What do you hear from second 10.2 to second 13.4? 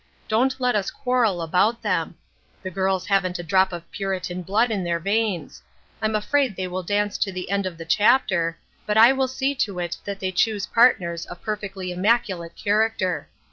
choose partners of perfectly immaculate character.